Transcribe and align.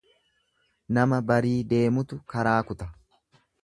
Nama 0.99 1.21
barii 1.33 1.53
deemetu 1.75 2.21
karaa 2.37 2.61
kuta. 2.73 2.93